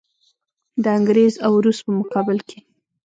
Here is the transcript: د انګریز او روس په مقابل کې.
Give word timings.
د 0.83 0.85
انګریز 0.97 1.33
او 1.45 1.53
روس 1.65 1.79
په 1.85 1.91
مقابل 1.99 2.37
کې. 2.47 2.59